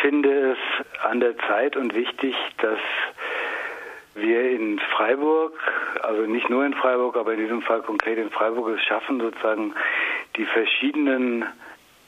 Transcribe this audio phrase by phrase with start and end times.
[0.00, 2.78] finde es an der Zeit und wichtig, dass
[4.14, 5.52] wir in Freiburg,
[6.02, 9.74] also nicht nur in Freiburg, aber in diesem Fall konkret in Freiburg es schaffen, sozusagen
[10.36, 11.44] die verschiedenen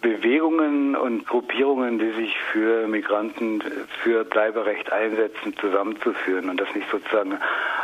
[0.00, 3.62] Bewegungen und Gruppierungen, die sich für Migranten,
[4.02, 7.38] für Bleiberecht einsetzen, zusammenzuführen und dass nicht sozusagen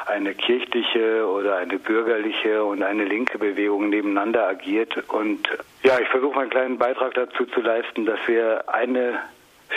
[0.06, 4.96] eine kirchliche oder eine bürgerliche und eine linke Bewegung nebeneinander agiert.
[5.08, 5.46] Und
[5.82, 9.18] ja, ich versuche meinen kleinen Beitrag dazu zu leisten, dass wir eine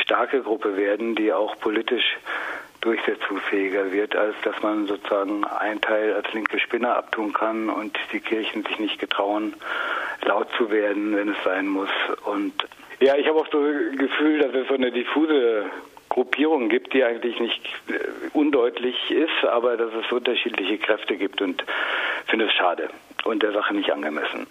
[0.01, 2.17] starke Gruppe werden, die auch politisch
[2.81, 8.21] durchsetzungsfähiger wird, als dass man sozusagen einen Teil als linke Spinner abtun kann und die
[8.21, 9.53] Kirchen sich nicht getrauen,
[10.23, 11.89] laut zu werden, wenn es sein muss.
[12.25, 12.53] Und
[13.01, 15.65] ja, ich habe auch so das Gefühl, dass es so eine diffuse
[16.09, 17.93] Gruppierung gibt, die eigentlich nicht äh,
[18.33, 21.63] undeutlich ist, aber dass es unterschiedliche Kräfte gibt und
[22.27, 22.89] finde es schade
[23.25, 24.47] und der Sache nicht angemessen.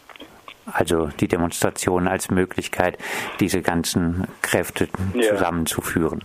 [0.72, 2.98] Also die Demonstration als Möglichkeit,
[3.40, 5.22] diese ganzen Kräfte ja.
[5.22, 6.24] zusammenzuführen.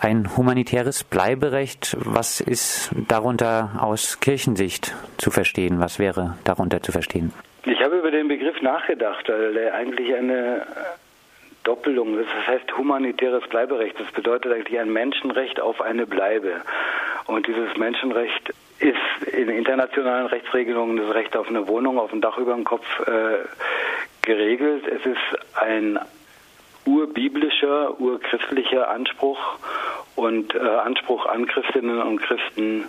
[0.00, 5.80] Ein humanitäres Bleiberecht, was ist darunter aus Kirchensicht zu verstehen?
[5.80, 7.32] Was wäre darunter zu verstehen?
[7.64, 10.66] Ich habe über den Begriff nachgedacht, weil er eigentlich eine
[11.64, 12.28] Doppelung ist.
[12.34, 13.98] Das heißt humanitäres Bleiberecht.
[13.98, 16.62] Das bedeutet eigentlich ein Menschenrecht auf eine Bleibe.
[17.26, 18.96] Und dieses Menschenrecht ist
[19.26, 23.38] in internationalen Rechtsregelungen das Recht auf eine Wohnung, auf ein Dach über dem Kopf äh,
[24.22, 24.84] geregelt.
[24.86, 25.98] Es ist ein
[26.84, 29.58] urbiblischer, urchristlicher Anspruch
[30.16, 32.86] und äh, Anspruch an Christinnen und Christen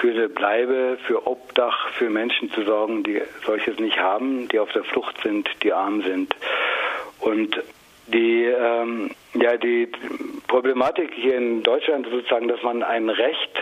[0.00, 4.70] für eine Bleibe, für Obdach, für Menschen zu sorgen, die solches nicht haben, die auf
[4.72, 6.34] der Flucht sind, die arm sind.
[7.20, 7.60] Und
[8.06, 9.90] die, ähm, ja, die
[10.46, 13.52] Problematik hier in Deutschland sozusagen, dass man ein Recht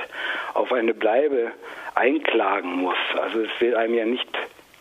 [0.54, 1.52] auf eine Bleibe
[1.96, 2.96] einklagen muss.
[3.20, 4.28] Also es wird einem ja nicht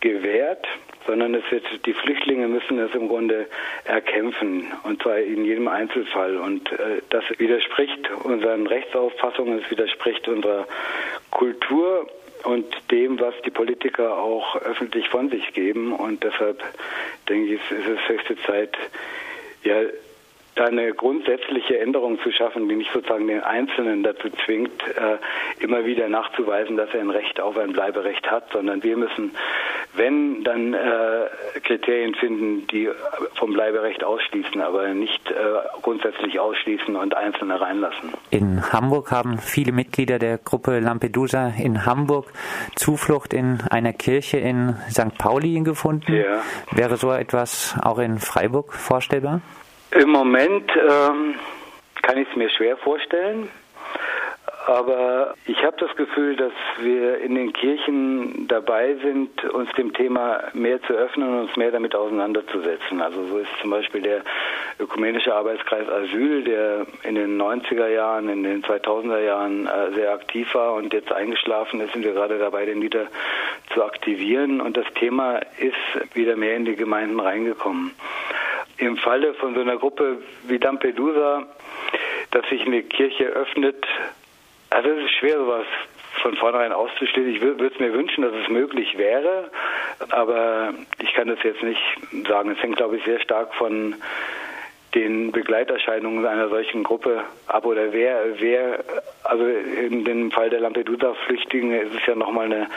[0.01, 0.67] gewährt,
[1.07, 3.47] sondern es wird, die Flüchtlinge müssen es im Grunde
[3.85, 6.37] erkämpfen, und zwar in jedem Einzelfall.
[6.37, 10.67] Und äh, das widerspricht unseren Rechtsauffassungen, es widerspricht unserer
[11.31, 12.07] Kultur
[12.43, 15.93] und dem, was die Politiker auch öffentlich von sich geben.
[15.93, 16.63] Und deshalb
[17.29, 18.77] denke ich, ist es höchste Zeit,
[19.63, 19.81] ja,
[20.55, 25.17] da eine grundsätzliche Änderung zu schaffen, die nicht sozusagen den Einzelnen dazu zwingt, äh,
[25.63, 29.31] immer wieder nachzuweisen, dass er ein Recht auf ein Bleiberecht hat, sondern wir müssen,
[29.95, 32.89] wenn, dann äh, Kriterien finden, die
[33.35, 35.33] vom Bleiberecht ausschließen, aber nicht äh,
[35.81, 38.13] grundsätzlich ausschließen und Einzelne reinlassen.
[38.29, 42.31] In Hamburg haben viele Mitglieder der Gruppe Lampedusa in Hamburg
[42.75, 45.17] Zuflucht in einer Kirche in St.
[45.17, 46.13] Pauli gefunden.
[46.13, 46.41] Ja.
[46.71, 49.41] Wäre so etwas auch in Freiburg vorstellbar?
[49.95, 51.35] Im Moment ähm,
[52.01, 53.49] kann ich es mir schwer vorstellen.
[54.67, 60.43] Aber ich habe das Gefühl, dass wir in den Kirchen dabei sind, uns dem Thema
[60.53, 62.99] mehr zu öffnen und uns mehr damit auseinanderzusetzen.
[62.99, 64.21] Also so ist zum Beispiel der
[64.79, 70.53] ökumenische Arbeitskreis Asyl, der in den 90er Jahren, in den 2000er Jahren äh, sehr aktiv
[70.55, 73.05] war und jetzt eingeschlafen ist, sind wir gerade dabei, den wieder
[73.71, 74.61] zu aktivieren.
[74.61, 77.91] Und das Thema ist wieder mehr in die Gemeinden reingekommen
[78.77, 81.45] im Falle von so einer Gruppe wie Lampedusa,
[82.31, 83.85] dass sich eine Kirche öffnet,
[84.69, 85.65] also es ist schwer, sowas
[86.21, 87.35] von vornherein auszuschließen.
[87.35, 89.51] Ich würde es mir wünschen, dass es möglich wäre,
[90.09, 91.81] aber ich kann das jetzt nicht
[92.27, 92.51] sagen.
[92.51, 93.95] Es hängt, glaube ich, sehr stark von
[94.95, 98.83] den Begleiterscheinungen einer solchen Gruppe ab oder wer, wer,
[99.23, 102.67] also in dem Fall der Lampedusa-Flüchtlinge ist es ja nochmal eine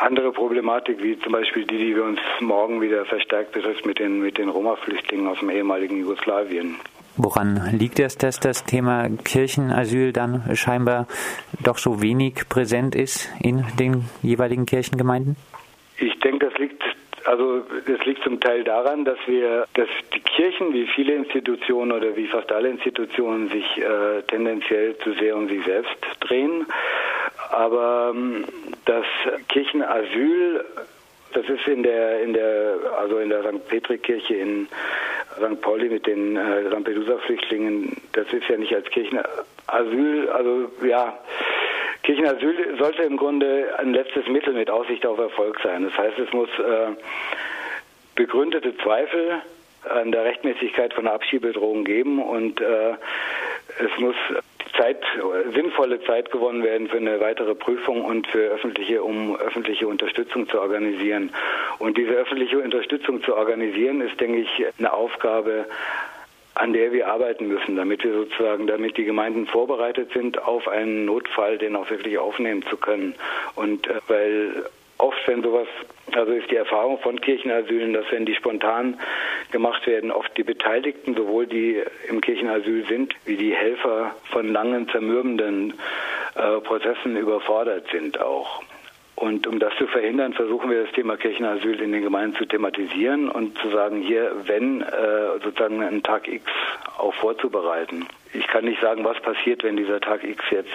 [0.00, 4.20] andere Problematik, wie zum Beispiel die, die wir uns morgen wieder verstärkt betrifft mit den,
[4.20, 6.76] mit den Roma-Flüchtlingen aus dem ehemaligen Jugoslawien.
[7.16, 11.06] Woran liegt es, dass das Thema Kirchenasyl dann scheinbar
[11.62, 15.36] doch so wenig präsent ist in den jeweiligen Kirchengemeinden?
[15.98, 16.82] Ich denke, das liegt
[17.26, 22.16] also das liegt zum Teil daran, dass wir, dass die Kirchen wie viele Institutionen oder
[22.16, 26.66] wie fast alle Institutionen sich äh, tendenziell zu sehr um sich selbst drehen.
[27.50, 28.44] Aber ähm,
[28.84, 29.04] das
[29.48, 30.64] Kirchenasyl,
[31.32, 33.68] das ist in der in der also in der St.
[33.68, 34.68] Petri-Kirche in
[35.36, 35.60] St.
[35.60, 41.18] Pauli mit den äh, Lampedusa-Flüchtlingen, das ist ja nicht als Kirchenasyl, also ja,
[42.02, 45.84] Kirchenasyl sollte im Grunde ein letztes Mittel mit Aussicht auf Erfolg sein.
[45.84, 46.92] Das heißt, es muss äh,
[48.14, 49.42] begründete Zweifel
[49.88, 52.92] an der Rechtmäßigkeit von Abschiebedrohungen geben und äh,
[53.78, 54.16] es muss
[54.80, 55.02] Zeit,
[55.52, 60.58] sinnvolle Zeit gewonnen werden für eine weitere Prüfung und für öffentliche, um öffentliche Unterstützung zu
[60.58, 61.32] organisieren.
[61.78, 65.66] Und diese öffentliche Unterstützung zu organisieren, ist, denke ich, eine Aufgabe,
[66.54, 71.04] an der wir arbeiten müssen, damit wir sozusagen, damit die Gemeinden vorbereitet sind auf einen
[71.04, 73.14] Notfall, den auch wirklich aufnehmen zu können.
[73.54, 74.64] Und äh, weil
[75.00, 75.68] oft, wenn sowas,
[76.12, 78.98] also ist die Erfahrung von Kirchenasylen, dass wenn die spontan
[79.50, 84.88] gemacht werden, oft die Beteiligten, sowohl die im Kirchenasyl sind, wie die Helfer von langen,
[84.88, 85.74] zermürbenden
[86.34, 88.62] äh, Prozessen überfordert sind auch.
[89.16, 93.28] Und um das zu verhindern, versuchen wir das Thema Kirchenasyl in den Gemeinden zu thematisieren
[93.28, 96.44] und zu sagen, hier, wenn äh, sozusagen einen Tag X
[96.96, 98.06] auch vorzubereiten.
[98.32, 100.70] Ich kann nicht sagen, was passiert, wenn dieser Tag X jetzt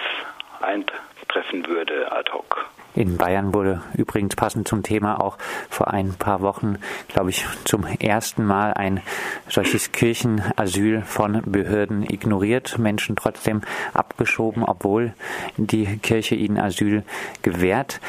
[0.60, 2.68] eintreffen würde ad hoc.
[2.96, 5.36] In Bayern wurde übrigens passend zum Thema auch
[5.68, 6.78] vor ein paar Wochen,
[7.08, 9.02] glaube ich, zum ersten Mal ein
[9.50, 13.60] solches Kirchenasyl von Behörden ignoriert, Menschen trotzdem
[13.92, 15.12] abgeschoben, obwohl
[15.58, 17.04] die Kirche ihnen Asyl
[17.42, 18.00] gewährt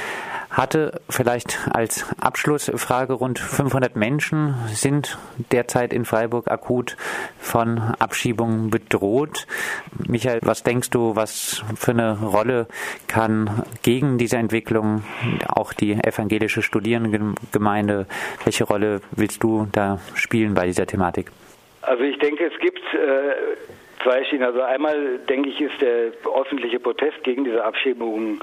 [0.57, 1.00] hatte.
[1.09, 5.18] Vielleicht als Abschlussfrage, rund 500 Menschen sind
[5.51, 6.98] derzeit in Freiburg akut
[7.39, 9.48] von Abschiebungen bedroht.
[10.07, 12.68] Michael, was denkst du, was für eine Rolle
[13.07, 15.04] kann gegen diese Entwicklung
[15.48, 18.07] auch die evangelische Studierendengemeinde,
[18.44, 21.31] welche Rolle willst du da spielen bei dieser Thematik?
[21.81, 24.44] Also ich denke, es gibt äh, zwei Schienen.
[24.44, 28.39] Also einmal denke ich, ist der öffentliche Protest gegen diese Abschiebungen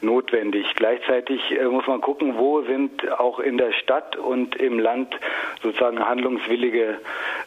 [0.00, 0.66] notwendig.
[0.74, 5.14] Gleichzeitig äh, muss man gucken, wo sind auch in der Stadt und im Land
[5.62, 6.98] sozusagen handlungswillige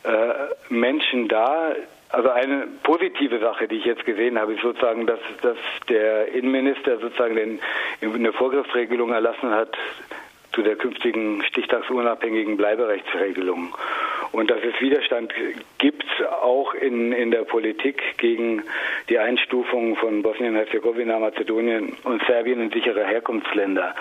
[0.04, 0.10] äh,
[0.69, 1.75] Menschen da,
[2.10, 5.58] also eine positive Sache, die ich jetzt gesehen habe, ist sozusagen, dass, dass
[5.90, 7.60] der Innenminister sozusagen den,
[8.02, 9.75] eine Vorgriffsregelung erlassen hat
[10.54, 13.75] zu der künftigen stichtagsunabhängigen Bleiberechtsregelung
[14.32, 15.34] und dass es Widerstand
[15.78, 16.06] gibt,
[16.42, 18.64] auch in, in der Politik gegen
[19.10, 23.96] die Einstufung von Bosnien-Herzegowina, Mazedonien und Serbien in sichere Herkunftsländer.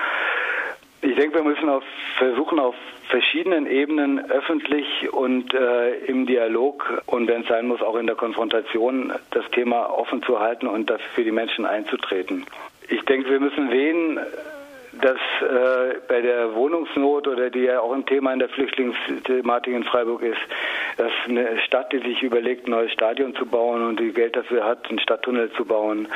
[1.03, 1.85] Ich denke, wir müssen auf,
[2.19, 2.75] versuchen, auf
[3.09, 8.17] verschiedenen Ebenen öffentlich und äh, im Dialog und wenn es sein muss, auch in der
[8.17, 12.45] Konfrontation das Thema offen zu halten und dafür für die Menschen einzutreten.
[12.89, 14.19] Ich denke, wir müssen sehen,
[15.01, 19.85] dass äh, bei der Wohnungsnot oder die ja auch ein Thema in der Flüchtlingsthematik in
[19.85, 20.41] Freiburg ist,
[20.97, 24.65] dass eine Stadt, die sich überlegt, ein neues Stadion zu bauen und die Geld dafür
[24.65, 26.09] hat, einen Stadttunnel zu bauen,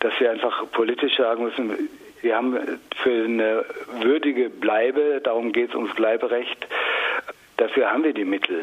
[0.00, 1.88] dass wir einfach politisch sagen müssen,
[2.22, 2.58] wir haben
[2.96, 3.64] für eine
[4.02, 6.66] würdige Bleibe, darum geht es ums Bleiberecht,
[7.56, 8.62] dafür haben wir die Mittel.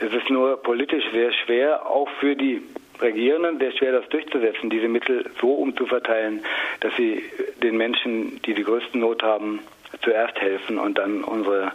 [0.00, 2.62] Es ist nur politisch sehr schwer, auch für die
[3.00, 6.42] Regierenden sehr schwer, das durchzusetzen, diese Mittel so umzuverteilen,
[6.80, 7.22] dass sie
[7.62, 9.60] den Menschen, die die größten Not haben,
[10.02, 11.72] zuerst helfen und dann unsere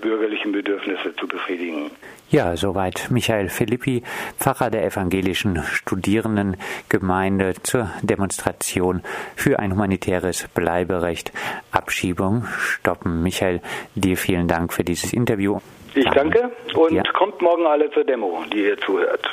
[0.00, 1.90] bürgerlichen Bedürfnisse zu befriedigen.
[2.30, 4.02] Ja, soweit Michael Philippi,
[4.38, 9.02] Pfarrer der evangelischen Studierendengemeinde zur Demonstration
[9.34, 11.32] für ein humanitäres Bleiberecht
[11.72, 13.22] Abschiebung stoppen.
[13.22, 13.60] Michael,
[13.94, 15.58] dir vielen Dank für dieses Interview.
[15.94, 17.02] Ich danke und ja.
[17.14, 19.26] kommt morgen alle zur Demo, die ihr zuhört.